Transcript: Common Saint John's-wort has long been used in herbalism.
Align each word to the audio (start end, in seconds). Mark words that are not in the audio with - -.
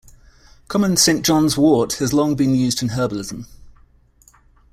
Common 0.67 0.97
Saint 0.97 1.23
John's-wort 1.23 1.93
has 1.99 2.11
long 2.11 2.33
been 2.33 2.55
used 2.55 2.81
in 2.81 2.89
herbalism. 2.89 3.45